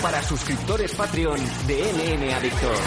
[0.00, 2.78] para suscriptores Patreon de NN Adictos.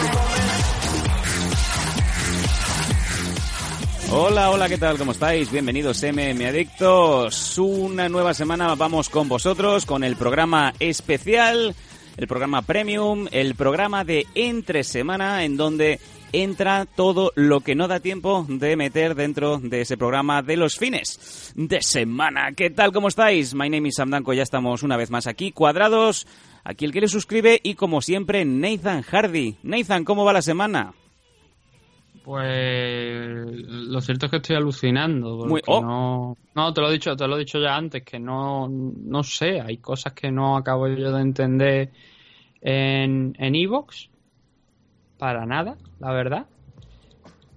[4.10, 4.96] Hola, hola, ¿qué tal?
[4.96, 5.50] ¿Cómo estáis?
[5.50, 7.58] Bienvenidos MM Adictos.
[7.58, 11.74] Una nueva semana vamos con vosotros con el programa especial,
[12.16, 16.00] el programa premium, el programa de entre semana en donde
[16.32, 20.76] entra todo lo que no da tiempo de meter dentro de ese programa de los
[20.76, 22.52] fines de semana.
[22.52, 22.92] ¿Qué tal?
[22.92, 23.54] ¿Cómo estáis?
[23.54, 26.26] My name is Sam Danko, ya estamos una vez más aquí, cuadrados.
[26.64, 29.56] Aquí el que le suscribe y como siempre Nathan Hardy.
[29.62, 30.92] Nathan, ¿cómo va la semana?
[32.22, 33.36] Pues
[33.66, 35.38] lo cierto es que estoy alucinando.
[35.38, 35.80] Porque oh.
[35.80, 39.22] no, no, te lo he dicho, te lo he dicho ya antes, que no, no
[39.22, 41.92] sé, hay cosas que no acabo yo de entender
[42.60, 44.10] en en Evox,
[45.18, 46.46] para nada, la verdad.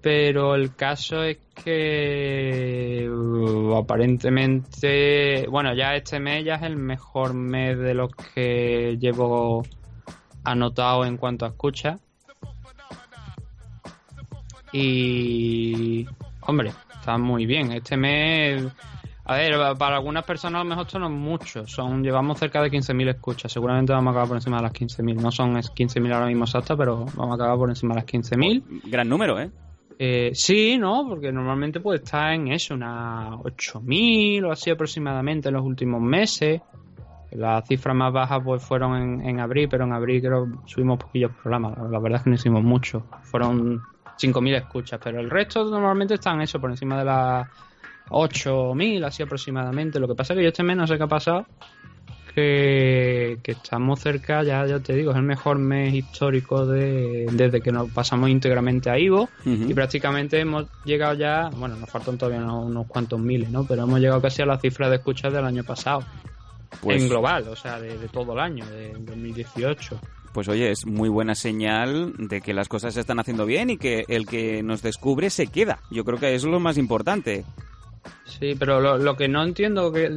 [0.04, 7.34] Pero el caso es que uh, aparentemente, bueno, ya este mes ya es el mejor
[7.34, 9.64] mes de los que llevo
[10.44, 12.00] anotado en cuanto a escucha.
[14.73, 16.06] Y,
[16.42, 17.72] hombre, está muy bien.
[17.72, 18.62] Este mes,
[19.23, 21.66] a ver, para algunas personas a lo mejor esto no es mucho.
[21.66, 23.54] Son, llevamos cerca de 15.000 escuchas.
[23.54, 25.22] Seguramente vamos a acabar por encima de las 15.000.
[25.22, 28.82] No son 15.000 ahora mismo exactas, pero vamos a acabar por encima de las 15.000.
[28.84, 29.50] Gran número, ¿eh?
[29.99, 31.08] Eh, sí, ¿no?
[31.08, 36.61] Porque normalmente pues está en eso, unas 8.000 o así aproximadamente en los últimos meses.
[37.31, 41.31] Las cifras más bajas pues fueron en, en abril, pero en abril creo subimos poquillos
[41.41, 41.77] programas.
[41.89, 43.05] La verdad es que no hicimos mucho.
[43.23, 43.81] Fueron
[44.17, 47.47] 5.000 escuchas, pero el resto normalmente están eso, por encima de las
[48.09, 49.99] 8.000, así aproximadamente.
[49.99, 51.45] Lo que pasa es que yo este mes no sé qué ha pasado,
[52.36, 57.62] que, que estamos cerca, ya, ya te digo, es el mejor mes histórico de, desde
[57.62, 62.42] que nos pasamos íntegramente a Ivo y prácticamente hemos llegado ya, bueno, nos faltan todavía
[62.44, 63.66] unos, unos cuantos miles, ¿no?
[63.66, 66.04] Pero hemos llegado casi a la cifra de escuchas del año pasado,
[66.81, 70.00] Pues, en global, o sea, de, de todo el año, de 2018.
[70.33, 73.77] pues oye, es muy buena señal de que las cosas se están haciendo bien y
[73.77, 75.80] que el que nos descubre se queda.
[75.92, 77.45] Yo creo que es lo más importante.
[78.25, 80.11] Sí, pero lo, lo que no entiendo que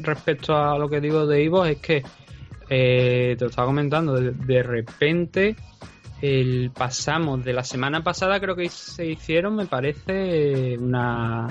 [0.00, 2.02] respecto a lo que digo de Ivo es que
[2.72, 5.56] eh, te lo estaba comentando, de, repente
[6.22, 11.48] el, pasamos de la semana pasada, creo que se hicieron, me parece, una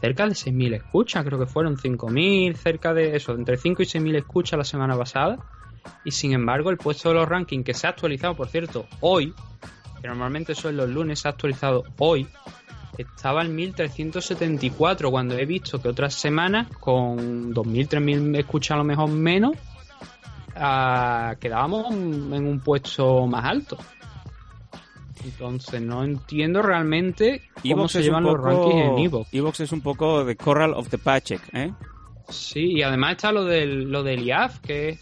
[0.00, 4.16] cerca de 6.000 escuchas, creo que fueron 5.000, cerca de eso, entre 5 y 6.000
[4.18, 5.38] escuchas la semana pasada.
[6.04, 9.34] Y sin embargo, el puesto de los rankings que se ha actualizado, por cierto, hoy,
[10.00, 12.28] que normalmente es los lunes, se ha actualizado hoy,
[13.02, 18.84] estaba en 1374 cuando he visto que otras semanas con 2000, 3000 escuchas a lo
[18.84, 19.52] mejor menos
[20.54, 23.76] ah, quedábamos en un puesto más alto.
[25.24, 29.34] Entonces no entiendo realmente cómo Evox se llevan los rankings en Evox.
[29.34, 31.72] Evox es un poco de Corral of the Paycheck, ¿eh?
[32.28, 34.98] Sí, y además está lo del, lo del IAF, que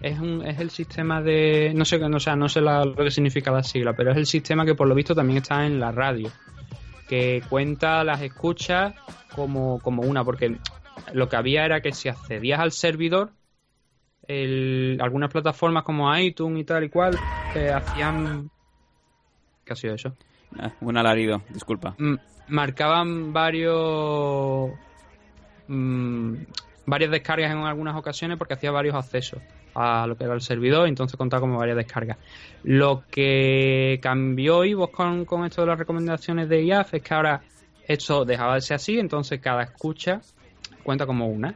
[0.00, 1.72] es, un, es el sistema de...
[1.76, 4.16] No sé, no, o sea, no sé la- lo que significa la sigla, pero es
[4.16, 6.30] el sistema que por lo visto también está en la radio,
[7.08, 8.94] que cuenta las escuchas
[9.32, 10.60] como, como una, porque
[11.12, 13.34] lo que había era que si accedías al servidor,
[14.28, 18.50] el- algunas plataformas como iTunes y tal y cual, que hacían...
[19.64, 20.16] ¿Qué ha sido eso?
[20.58, 21.96] Ah, un alarido, disculpa.
[21.98, 22.14] Mm,
[22.46, 24.78] marcaban varios
[25.66, 26.34] mm,
[26.88, 29.40] varias descargas en algunas ocasiones porque hacía varios accesos
[29.74, 32.18] a lo que era el servidor entonces contaba como varias descargas.
[32.64, 37.42] Lo que cambió Ivox con, con esto de las recomendaciones de IAF es que ahora
[37.86, 40.20] esto dejaba de ser así, entonces cada escucha
[40.82, 41.54] cuenta como una.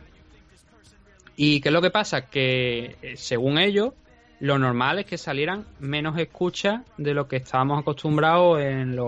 [1.37, 2.22] ¿Y qué es lo que pasa?
[2.22, 3.94] Que eh, según ellos,
[4.41, 9.06] lo normal es que salieran menos escuchas de lo que estábamos acostumbrados en los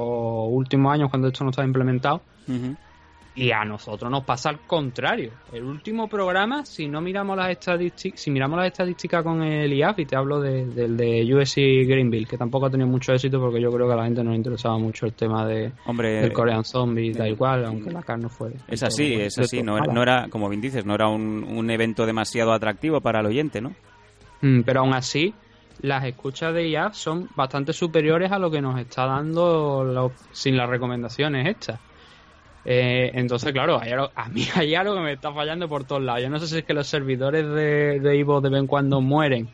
[0.49, 2.23] últimos años cuando esto no estaba implementado.
[2.49, 2.77] Ujú.
[3.37, 5.33] Y a nosotros nos pasa al contrario.
[5.53, 9.99] El último programa, si no miramos las estadísticas, si miramos las estadísticas con el IAF,
[9.99, 13.61] y te hablo de- del de USC Greenville, que tampoco ha tenido mucho éxito porque
[13.61, 16.33] yo creo que a la gente no le interesaba mucho el tema de, Hombre, del
[16.33, 18.53] Korean Zombie tal y cual, aunque la carne fue.
[18.69, 19.63] es así, es así.
[19.65, 23.19] No era, no era, como bien dices, no era un, un evento demasiado atractivo para
[23.19, 23.73] el oyente, ¿no?
[24.43, 25.35] Mm, Pero aún así,
[25.81, 30.57] las escuchas de IAF son bastante superiores a lo que nos está dando lo- sin
[30.57, 31.81] las recomendaciones estas.
[32.65, 36.23] Eh, entonces, claro, hay a mí hay algo que me está fallando por todos lados.
[36.23, 39.49] Yo no sé si es que los servidores de, Ivo de vez en cuando mueren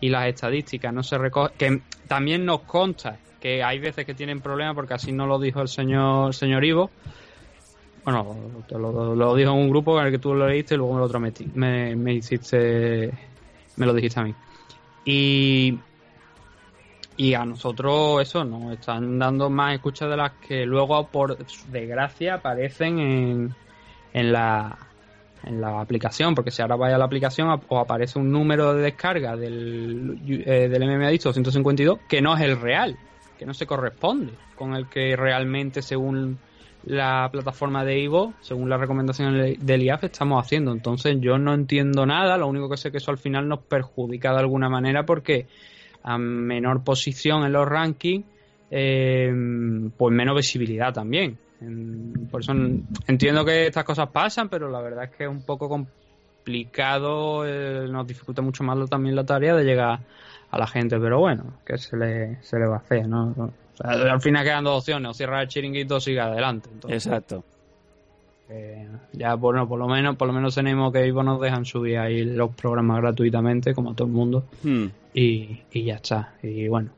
[0.00, 1.52] y las estadísticas no se recogen.
[1.58, 5.60] Que también nos consta que hay veces que tienen problemas porque así no lo dijo
[5.60, 6.90] el señor, señor Ivo.
[8.04, 8.36] Bueno,
[8.70, 11.06] lo, dijo en un grupo en el que tú lo leíste y luego me lo
[11.06, 13.10] otro me, me hiciste,
[13.76, 14.34] me lo dijiste a mí.
[15.04, 15.78] Y,
[17.16, 22.34] y a nosotros eso nos están dando más escuchas de las que luego por desgracia
[22.34, 23.54] aparecen en,
[24.12, 24.78] en la
[25.44, 28.82] en la aplicación, porque si ahora vaya a la aplicación os aparece un número de
[28.82, 32.96] descarga del, eh, del MMA 252 que no es el real,
[33.38, 36.38] que no se corresponde con el que realmente según
[36.84, 40.72] la plataforma de Ivo, según la recomendación del IAF, estamos haciendo.
[40.72, 44.32] Entonces yo no entiendo nada, lo único que sé que eso al final nos perjudica
[44.32, 45.46] de alguna manera porque
[46.06, 48.24] a menor posición en los rankings,
[48.70, 49.30] eh,
[49.96, 51.36] pues menos visibilidad también.
[52.30, 52.52] Por eso
[53.06, 57.88] entiendo que estas cosas pasan, pero la verdad es que es un poco complicado, eh,
[57.90, 59.98] nos dificulta mucho más también la tarea de llegar
[60.50, 63.52] a la gente, pero bueno, que se le, se le va a hacer, ¿no?
[63.78, 66.70] al final quedan dos opciones, o cierra el chiringuito o sigue adelante.
[66.88, 67.44] Exacto.
[68.48, 71.98] Eh, ya bueno, por lo menos, por lo menos tenemos que Ivo nos dejan subir
[71.98, 74.86] ahí los programas gratuitamente, como todo el mundo, hmm.
[75.14, 76.34] y, y ya está.
[76.42, 76.90] Y bueno,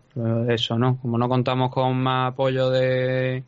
[0.48, 0.98] eso, ¿no?
[1.00, 3.44] Como no contamos con más apoyo de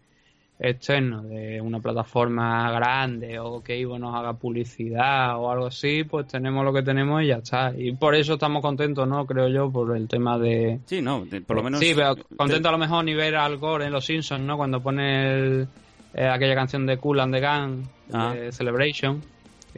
[0.63, 6.27] externo de una plataforma grande o que Ivo nos haga publicidad o algo así, pues
[6.27, 7.73] tenemos lo que tenemos y ya está.
[7.77, 9.27] Y por eso estamos contentos, ¿no?
[9.27, 10.81] Creo yo, por el tema de...
[10.85, 11.81] Sí, no, por lo menos...
[11.81, 14.59] Sí, pero contento a lo mejor ni ver al Gore en Los Simpsons, ¿no?
[14.59, 15.67] Cuando pone
[16.15, 18.35] eh, aquella canción de Cool and the Gang, ah.
[18.51, 19.23] Celebration,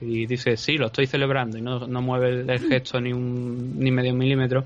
[0.01, 3.91] y dice, sí, lo estoy celebrando, y no, no mueve el, gesto ni un ni
[3.91, 4.65] medio milímetro,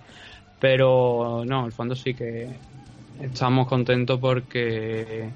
[0.60, 2.48] pero no, el fondo sí que
[3.20, 5.30] estamos contentos porque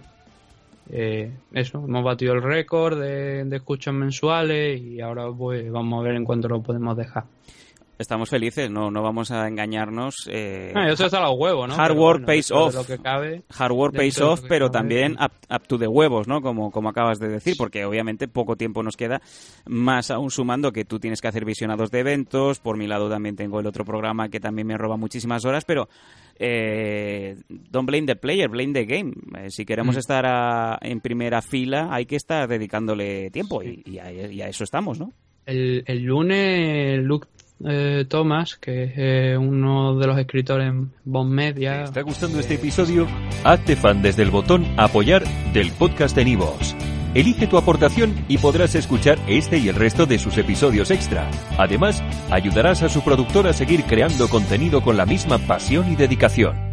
[0.92, 6.16] eh, eso, hemos batido el récord de, escuchas mensuales y ahora pues vamos a ver
[6.16, 7.24] en cuánto lo podemos dejar.
[8.00, 10.26] Estamos felices, no, no vamos a engañarnos.
[10.30, 11.74] Eh, ah, eso está a los huevos, ¿no?
[11.74, 12.74] Hard work pays off.
[13.50, 16.40] hard work pays off, pero también up, to the huevos, ¿no?
[16.40, 19.20] Como, como acabas de decir, porque obviamente poco tiempo nos queda,
[19.66, 22.58] más aún sumando que tú tienes que hacer visionados de eventos.
[22.58, 25.90] Por mi lado también tengo el otro programa que también me roba muchísimas horas, pero
[26.38, 29.12] eh, don't blame the player, blame the game.
[29.38, 29.98] Eh, si queremos mm.
[29.98, 35.12] estar en primera fila, hay que estar dedicándole tiempo y, a, eso estamos, ¿no?
[35.44, 37.26] El, el lunes Luke
[37.66, 41.78] eh, Thomas, que es eh, uno de los escritores en Bon Media.
[41.78, 43.06] ¿Te está gustando este episodio?
[43.44, 46.74] Hazte fan desde el botón apoyar del podcast de Nivos.
[47.12, 51.28] Elige tu aportación y podrás escuchar este y el resto de sus episodios extra.
[51.58, 56.69] Además, ayudarás a su productor a seguir creando contenido con la misma pasión y dedicación.